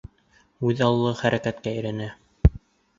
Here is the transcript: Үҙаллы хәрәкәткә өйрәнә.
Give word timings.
Үҙаллы 0.69 1.13
хәрәкәткә 1.21 1.77
өйрәнә. 1.83 2.13